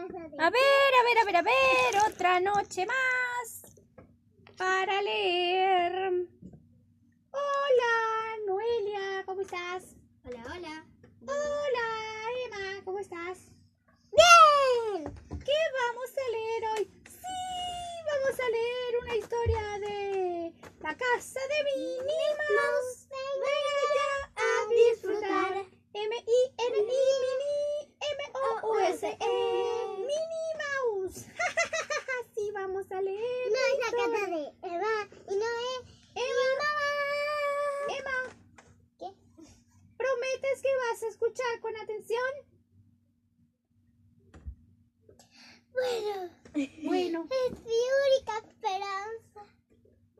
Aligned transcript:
A 0.00 0.06
ver, 0.06 0.16
a 0.38 0.50
ver, 0.50 1.18
a 1.18 1.24
ver, 1.26 1.36
a 1.36 1.42
ver, 1.42 2.10
otra 2.10 2.40
noche 2.40 2.86
más 2.86 3.62
para 4.56 5.02
leer. 5.02 6.26
Hola, 7.30 8.36
Noelia, 8.46 9.22
¿cómo 9.26 9.42
estás? 9.42 9.94
Hola, 10.24 10.42
hola. 10.46 10.86
Hola, 11.26 11.86
Emma, 12.46 12.82
¿cómo 12.86 12.98
estás? 12.98 13.50
¡Bien! 14.10 15.04
¿Qué 15.44 15.58
vamos 15.80 16.10
a 16.16 16.30
leer 16.30 16.64
hoy? 16.78 16.90
Sí, 17.04 17.40
vamos 18.10 18.40
a 18.40 18.48
leer 18.48 19.02
una 19.02 19.16
historia 19.16 19.78
de 19.80 20.54
la 20.80 20.96
casa 20.96 21.40
de 21.40 21.64
Minnie 21.64 22.36
Mouse. 22.56 23.06
Venga 23.36 23.84
ya 23.96 24.12
a 24.34 24.48
disfrutar. 24.92 25.80
M-I-N-I, 25.92 26.80
Minnie, 26.80 27.90
M-O-U-S-E, 28.00 29.16
Minnie 29.98 30.54
Mouse. 30.62 31.26
sí, 32.34 32.50
vamos 32.54 32.86
a 32.92 33.00
leer. 33.02 33.50
No 33.50 33.58
es 33.58 33.78
la 33.78 33.86
historia. 33.86 34.20
casa 34.20 34.26
de 34.30 34.42
Eva 34.76 35.08
y 35.28 35.34
no 35.34 35.46
es 35.46 35.82
Emma, 36.14 36.48
mamá. 36.62 37.98
Emma, 37.98 38.18
¿Qué? 39.00 39.08
¿Prometes 41.00 41.00
que 41.00 41.00
vas 41.00 41.02
a 41.02 41.08
escuchar 41.08 41.60
con 41.60 41.76
atención? 41.76 42.32
Bueno, 45.72 46.30
Bueno. 46.84 47.28
es 47.30 47.60
mi 47.60 47.80
única 48.06 48.38
esperanza. 48.38 49.56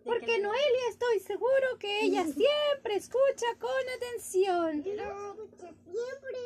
Porque 0.05 0.39
Noelia 0.39 0.89
estoy 0.89 1.20
seguro 1.20 1.79
que 1.79 2.03
ella 2.03 2.25
siempre 2.25 2.97
escucha 2.97 3.47
con 3.59 3.89
atención. 3.97 4.83
Yo 4.83 4.95
lo 4.95 5.45
escucho 5.45 5.75
siempre. 5.84 6.39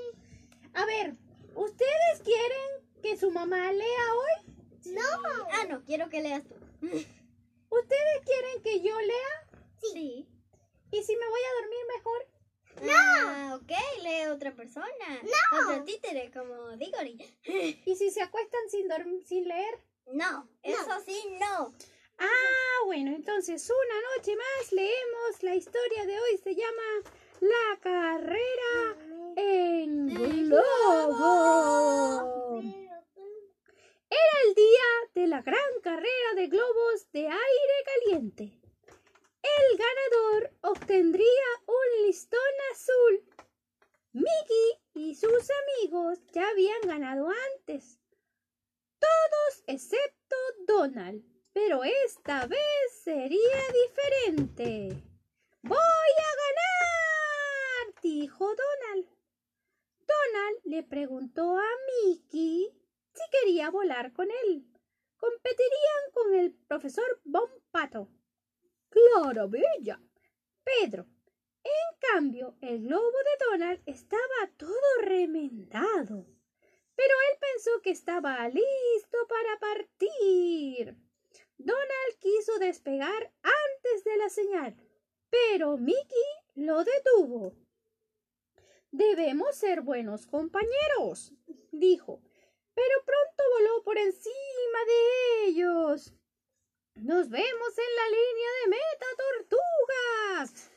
A 0.75 0.85
ver, 0.87 1.17
¿ustedes 1.55 2.23
quieren 2.25 2.89
que 3.03 3.17
su 3.17 3.31
mamá 3.31 3.73
lea 3.73 4.15
hoy? 4.15 4.55
No. 4.87 5.03
Ah, 5.53 5.67
no, 5.69 5.85
quiero 5.85 6.09
que 6.09 6.21
leas 6.23 6.43
tú. 6.45 6.55
¿Ustedes 6.83 8.21
quieren 8.25 8.63
que 8.63 8.81
yo 8.81 9.01
lea? 9.01 9.51
Sí. 9.93 10.29
¿Y 10.91 11.03
si 11.03 11.17
me 11.17 11.29
voy 11.29 11.41
a 11.41 11.61
dormir 11.61 11.87
mejor? 11.97 12.34
No. 12.83 12.93
Ah, 12.93 13.59
ok, 13.61 13.73
lee 14.03 14.27
otra 14.31 14.55
persona. 14.55 14.89
No. 15.23 15.71
Otro 15.71 15.85
títere 15.85 16.31
como 16.33 16.77
Diggory. 16.77 17.19
¿Y 17.87 17.97
si 17.97 18.11
se 18.11 18.23
acuestan 18.23 18.61
sin, 18.69 18.89
sin 19.25 19.49
leer? 19.49 19.79
No, 20.13 20.49
eso 20.63 21.01
sí, 21.07 21.19
no. 21.41 21.73
Ah, 22.19 22.85
bueno, 22.85 23.15
entonces 23.15 23.69
una 23.71 24.01
noche 24.17 24.37
más 24.37 24.73
leemos. 24.73 25.43
La 25.43 25.55
historia 25.55 26.07
de 26.07 26.21
hoy 26.21 26.39
se 26.43 26.55
llama 26.55 27.03
La 27.41 27.79
carrera 27.81 28.97
en 29.37 30.07
globo. 30.49 31.43
Era 34.11 34.37
el 34.47 34.55
día 34.55 34.85
de 35.15 35.27
la 35.27 35.43
gran 35.43 35.81
carrera 35.83 36.35
de 36.37 36.47
globos 36.47 37.11
de 37.13 37.27
aire 37.27 37.85
caliente. 37.87 38.64
El 39.59 39.79
ganador 39.79 40.53
obtendría 40.63 41.49
un 41.67 42.07
listón 42.07 42.41
azul. 42.73 43.25
Mickey 44.13 44.81
y 44.95 45.15
sus 45.15 45.49
amigos 45.63 46.19
ya 46.33 46.49
habían 46.49 46.81
ganado 46.83 47.29
antes. 47.57 47.99
Todos 48.99 49.65
excepto 49.67 50.37
Donald. 50.67 51.35
Pero 51.55 51.85
esta 51.85 52.47
vez 52.47 52.59
sería 53.05 53.63
diferente. 53.85 55.01
¡Voy 55.63 55.79
a 55.79 56.31
ganar! 56.43 57.95
dijo 58.03 58.45
Donald. 58.45 59.09
Donald 60.01 60.61
le 60.65 60.83
preguntó 60.83 61.57
a 61.57 61.69
Mickey 62.05 62.73
si 63.13 63.23
quería 63.31 63.71
volar 63.71 64.13
con 64.13 64.29
él. 64.31 64.67
Competirían 65.17 66.11
con 66.13 66.35
el 66.35 66.53
profesor 66.67 67.21
Bon 67.25 67.49
Pato. 67.71 68.09
¡Claro, 68.95 69.49
bella! 69.49 70.01
Pedro. 70.63 71.07
En 71.65 71.99
cambio, 72.13 72.57
el 72.61 72.85
globo 72.85 73.19
de 73.29 73.45
Donald 73.51 73.83
estaba 73.87 74.41
todo 74.57 74.69
remendado. 75.03 76.27
Pero 76.95 77.15
él 77.29 77.39
pensó 77.41 77.83
que 77.83 77.91
estaba 77.91 78.49
listo 78.49 79.19
para 79.29 79.59
partir. 79.59 80.97
Donald 81.59 82.19
quiso 82.21 82.59
despegar 82.61 83.33
antes 83.43 84.05
de 84.05 84.17
la 84.17 84.29
señal, 84.29 84.77
pero 85.29 85.77
Mickey 85.77 86.29
lo 86.55 86.85
detuvo. 86.85 87.57
Debemos 88.93 89.57
ser 89.57 89.81
buenos 89.81 90.29
compañeros, 90.29 91.33
dijo, 91.73 92.23
pero 92.75 92.95
pronto 93.05 93.43
voló 93.57 93.83
por 93.83 93.99
encima 93.99 94.79
de 94.87 95.47
ellos. 95.47 96.15
Nos 97.05 97.29
vemos 97.29 97.79
en 97.79 97.97
la 97.97 98.09
línea 98.09 98.51
de 98.63 98.71
meta, 98.71 99.07
tortugas. 99.19 100.71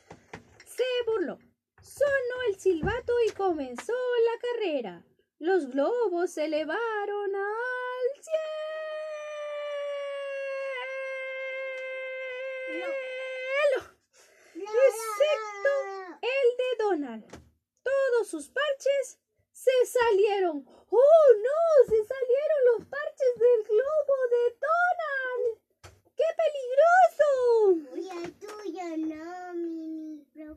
Se 0.66 0.84
burló. 1.06 1.38
Sonó 1.80 2.42
el 2.48 2.60
silbato 2.60 3.14
y 3.26 3.30
comenzó 3.32 3.94
la 3.94 4.38
carrera. 4.38 5.02
Los 5.38 5.70
globos 5.70 6.30
se 6.32 6.44
elevaron 6.44 7.34
al 7.34 8.12
cielo. 8.20 8.38
Excepto 14.54 15.72
el 16.20 16.56
de 16.58 16.76
Donald. 16.78 17.24
Todos 17.82 18.28
sus 18.28 18.50
parches 18.50 19.18
se 19.50 19.86
salieron. 19.86 20.62
¡Oh, 20.90 21.32
no! 21.42 21.86
Se 21.86 22.04
salieron 22.04 22.64
los 22.76 22.86
parches 22.86 23.34
del 23.38 23.62
globo 23.64 24.14
de 24.30 24.58
Donald. 24.60 25.68
¡Qué 26.18 26.24
peligroso! 26.42 27.26
Uy, 27.92 28.04
el 28.24 28.32
tuyo 28.40 28.88
no, 29.06 29.54
mi 29.54 29.88
micro. 29.88 30.52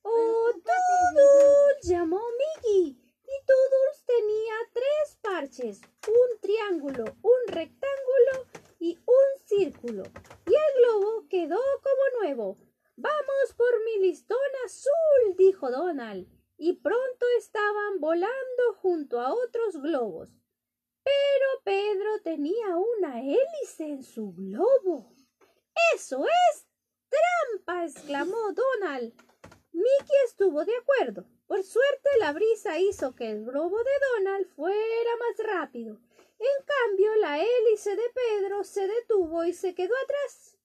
¡Oh, 0.00 0.48
Ocúpate 0.48 0.72
Toodles! 1.14 1.82
llamó 1.82 2.22
Mickey. 2.38 2.96
Y 3.24 3.46
Toodles 3.46 4.04
tenía 4.06 4.54
tres 4.72 5.18
un 5.42 6.40
triángulo, 6.40 7.04
un 7.20 7.48
rectángulo 7.48 8.46
y 8.78 8.96
un 9.04 9.44
círculo. 9.44 10.04
Y 10.46 10.54
el 10.54 10.82
globo 10.84 11.26
quedó 11.28 11.58
como 11.82 12.20
nuevo. 12.20 12.58
Vamos 12.94 13.54
por 13.56 13.84
mi 13.84 14.06
listón 14.06 14.38
azul, 14.64 15.36
dijo 15.36 15.68
Donald. 15.68 16.28
Y 16.58 16.74
pronto 16.74 17.26
estaban 17.38 17.98
volando 17.98 18.74
junto 18.82 19.20
a 19.20 19.34
otros 19.34 19.78
globos. 19.82 20.30
Pero 21.02 21.62
Pedro 21.64 22.20
tenía 22.22 22.76
una 22.76 23.20
hélice 23.20 23.88
en 23.88 24.04
su 24.04 24.32
globo. 24.32 25.12
¡Eso 25.92 26.24
es 26.24 26.66
trampa! 27.08 27.84
exclamó 27.84 28.52
Donald. 28.52 29.12
Mickey 29.72 30.16
estuvo 30.26 30.64
de 30.64 30.76
acuerdo. 30.76 31.24
Por 31.46 31.62
suerte 31.62 32.08
la 32.18 32.32
brisa 32.32 32.78
hizo 32.78 33.14
que 33.14 33.30
el 33.30 33.44
globo 33.44 33.78
de 33.78 33.90
Donald 34.16 34.46
fuera 34.54 35.16
más 35.18 35.46
rápido. 35.46 35.98
En 36.38 36.64
cambio, 36.66 37.14
la 37.16 37.40
hélice 37.40 37.96
de 37.96 38.10
Pedro 38.14 38.64
se 38.64 38.86
detuvo 38.86 39.44
y 39.44 39.52
se 39.52 39.74
quedó 39.74 39.94
atrás. 40.04 40.58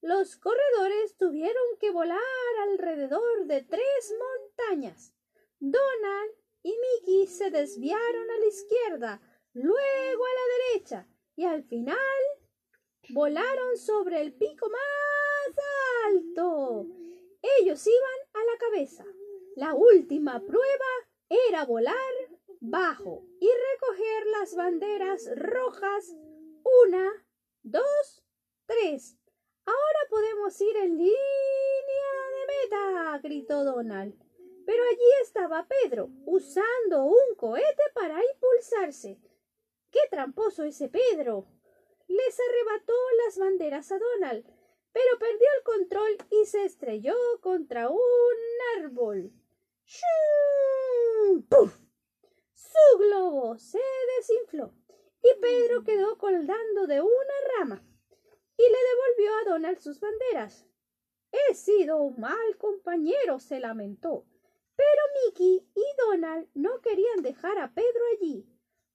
Los 0.00 0.36
corredores 0.36 1.16
tuvieron 1.16 1.78
que 1.80 1.90
volar 1.90 2.20
alrededor 2.68 3.46
de 3.46 3.62
tres 3.62 4.14
montañas. 4.18 5.14
Donald 5.60 6.32
y 6.62 6.76
Mickey 6.76 7.26
se 7.26 7.50
desviaron 7.50 8.30
a 8.30 8.38
la 8.38 8.46
izquierda, 8.46 9.20
luego 9.54 10.24
a 10.26 10.34
la 10.34 10.72
derecha 10.72 11.08
y 11.36 11.44
al 11.44 11.64
final 11.64 11.96
volaron 13.10 13.76
sobre 13.78 14.20
el 14.20 14.34
pico 14.34 14.68
más 14.68 15.56
alto. 16.06 16.86
Ellos 17.60 17.86
iban 17.86 18.23
la 18.54 18.58
cabeza. 18.58 19.04
La 19.56 19.74
última 19.74 20.40
prueba 20.40 20.90
era 21.28 21.64
volar 21.64 21.94
bajo 22.60 23.24
y 23.40 23.48
recoger 23.48 24.26
las 24.38 24.54
banderas 24.54 25.30
rojas. 25.36 26.14
Una, 26.86 27.10
dos, 27.62 28.22
tres. 28.66 29.16
Ahora 29.64 30.00
podemos 30.08 30.60
ir 30.60 30.76
en 30.76 30.98
línea 30.98 31.14
de 32.32 32.46
meta, 32.54 33.20
gritó 33.22 33.64
Donald. 33.64 34.14
Pero 34.66 34.82
allí 34.84 35.10
estaba 35.22 35.66
Pedro, 35.66 36.08
usando 36.26 37.04
un 37.04 37.34
cohete 37.36 37.82
para 37.94 38.20
impulsarse. 38.24 39.18
¡Qué 39.90 40.00
tramposo 40.10 40.64
ese 40.64 40.88
Pedro! 40.88 41.46
Les 42.06 42.38
arrebató 42.40 42.94
las 43.24 43.38
banderas 43.38 43.92
a 43.92 43.98
Donald, 43.98 44.44
pero 44.92 45.18
perdió 45.18 45.46
el 45.58 45.62
control 45.64 46.16
y 46.30 46.46
se 46.46 46.64
estrelló 46.64 47.14
contra 47.40 47.88
un 48.64 48.84
árbol. 48.84 49.32
¡Shum! 49.84 51.42
¡Puf! 51.48 51.78
Su 52.54 52.98
globo 52.98 53.58
se 53.58 53.80
desinfló 54.18 54.72
y 55.22 55.40
Pedro 55.40 55.84
quedó 55.84 56.18
colgando 56.18 56.86
de 56.86 57.00
una 57.00 57.34
rama 57.58 57.84
y 58.56 58.62
le 58.62 58.78
devolvió 58.78 59.34
a 59.34 59.44
Donald 59.50 59.78
sus 59.78 60.00
banderas. 60.00 60.66
He 61.32 61.54
sido 61.54 61.98
un 61.98 62.20
mal 62.20 62.56
compañero, 62.58 63.40
se 63.40 63.60
lamentó. 63.60 64.24
Pero 64.76 65.02
Mickey 65.26 65.68
y 65.74 65.84
Donald 65.98 66.48
no 66.54 66.80
querían 66.80 67.22
dejar 67.22 67.58
a 67.58 67.72
Pedro 67.72 68.02
allí. 68.12 68.44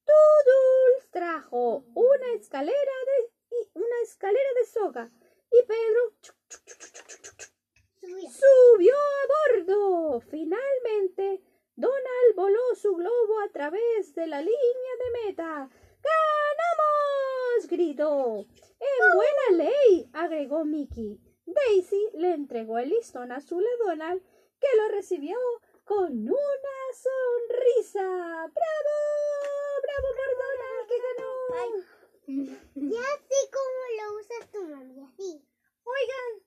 Toodles 0.06 1.10
bajó 1.40 1.86
una 1.94 2.34
escalera 2.34 2.76
de, 3.06 3.70
una 3.74 4.02
escalera 4.04 4.50
de 4.60 4.66
soga 4.66 5.12
y 5.52 5.64
Pedro 5.64 6.14
chuc, 6.22 6.36
chuc, 6.50 6.78
chuc, 6.78 7.08
Finalmente, 10.22 11.42
Donald 11.76 12.36
voló 12.36 12.76
su 12.76 12.96
globo 12.96 13.40
a 13.42 13.50
través 13.50 14.14
de 14.16 14.28
la 14.28 14.42
línea 14.42 14.94
de 15.00 15.28
meta. 15.28 15.70
¡Ganamos! 16.02 17.68
gritó. 17.68 18.46
En 18.80 19.16
buena 19.16 19.64
ley, 19.64 20.10
agregó 20.14 20.66
Mickey. 20.66 21.20
Daisy 21.46 22.10
le 22.14 22.34
entregó 22.34 22.78
el 22.78 22.90
listón 22.90 23.32
azul 23.32 23.66
a 23.66 23.86
Donald, 23.86 24.22
que 24.60 24.68
lo 24.78 24.90
recibió 24.90 25.38
con 25.84 26.12
una 26.12 26.78
sonrisa. 26.94 28.02
¡Bravo! 28.02 28.98
¡Bravo 29.84 30.08
por 30.20 30.32
Donald 30.44 30.88
que 30.88 30.98
ganó! 31.08 31.30
Ya 32.76 33.08
sé 33.28 33.50
cómo 33.52 33.80
lo 33.98 34.20
usas 34.20 34.52
tu 34.52 34.64
mami, 34.64 35.02
así. 35.02 35.44
Oigan, 35.84 36.46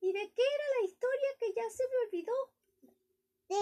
¿y 0.00 0.12
de 0.12 0.32
qué 0.32 0.42
era 0.42 0.64
la 0.80 0.84
historia 0.86 1.28
que 1.38 1.52
ya 1.54 1.70
se 1.70 1.84
me 1.88 1.96
olvidó? 2.06 2.32
De... 3.48 3.54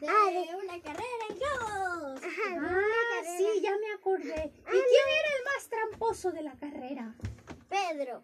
De 0.00 0.08
Ah, 0.08 0.30
de- 0.30 0.56
una 0.56 0.80
carrera 0.82 1.24
en 1.28 1.36
globos. 1.38 2.22
Ajá, 2.22 2.42
Ah, 2.48 2.58
carrera. 2.58 3.36
sí, 3.36 3.60
ya 3.60 3.76
me 3.76 3.92
acordé. 3.92 4.52
¿Y 4.54 4.60
Ah, 4.60 4.70
quién 4.70 5.08
era 5.18 5.36
el 5.38 5.44
más 5.44 5.68
tramposo 5.68 6.30
de 6.32 6.42
la 6.42 6.54
carrera? 6.56 7.14
Pedro. 7.68 8.22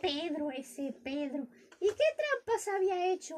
Pedro, 0.00 0.50
ese 0.50 0.92
Pedro. 1.04 1.46
¿Y 1.80 1.88
qué 1.88 2.04
trampas 2.16 2.68
había 2.68 3.06
hecho? 3.12 3.36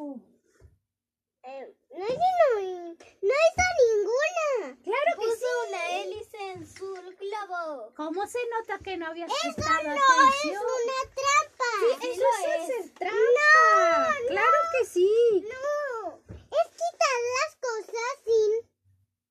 Eh, 1.46 1.74
no, 1.90 2.04
hizo, 2.06 2.16
no, 2.54 2.96
no 3.22 3.34
hizo 3.44 3.66
ninguna. 3.84 4.82
Claro 4.82 5.20
que 5.20 5.26
Puso 5.26 5.36
sí. 5.36 5.68
una 5.68 5.90
hélice 6.00 6.52
en 6.52 6.66
su 6.66 6.94
globo. 6.94 7.92
¿Cómo 7.96 8.26
se 8.26 8.38
nota 8.48 8.78
que 8.82 8.96
no 8.96 9.06
habías 9.08 9.30
Eso 9.30 9.54
prestado 9.54 9.82
no 9.84 9.94
es 9.94 10.44
una 10.46 11.14
trampa. 11.14 12.00
Sí, 12.00 12.08
eso 12.12 12.22
lo 12.22 12.54
es 12.54 12.70
es. 12.86 12.94
trampa. 12.94 14.14
Claro 14.28 14.56
que 14.78 14.86
sí. 14.86 15.46
No, 15.46 16.22
es 16.30 16.68
quitar 16.70 17.20
las 17.42 17.56
cosas 17.56 18.24
sin... 18.24 18.70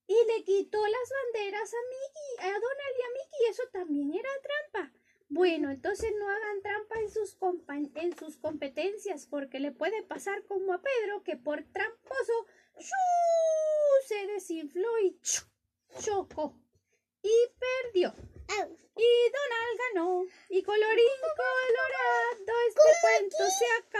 Y 0.05 0.25
le 0.25 0.43
quitó 0.43 0.85
las 0.85 1.09
banderas 1.33 1.73
a 1.73 1.77
Mickey, 1.89 2.49
a 2.51 2.53
Donald 2.53 2.95
y 2.99 3.01
a 3.01 3.09
Mickey. 3.09 3.49
Eso 3.49 3.63
también 3.71 4.13
era 4.13 4.29
trampa. 4.43 4.93
Bueno, 5.29 5.71
entonces 5.83 6.13
no 6.17 6.29
hagan 6.29 6.61
trampa 6.61 6.97
en 7.01 7.09
sus, 7.09 7.37
en 7.95 8.17
sus 8.17 8.37
competencias, 8.37 9.27
porque 9.27 9.59
le 9.59 9.73
puede 9.73 10.01
pasar 10.01 10.41
como 10.45 10.71
a 10.71 10.81
Pedro, 10.81 11.23
que 11.23 11.35
por 11.35 11.61
tramposo 11.61 12.47
¡shuu! 12.77 14.07
se 14.07 14.27
desinfló 14.27 14.87
y 14.99 15.19
¡chu! 15.19 15.41
chocó. 15.99 16.55
Y 17.21 17.33
perdió. 17.59 18.15
Y 18.95 19.09
Donald 19.35 19.79
ganó. 19.93 20.25
Y 20.47 20.63
colorín 20.63 21.05
colorado, 21.35 22.53
este 22.69 22.91
cuento 23.01 23.43
se 23.59 23.65
acabó. 23.85 23.92